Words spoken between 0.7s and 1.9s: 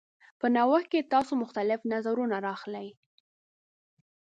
کې تاسو مختلف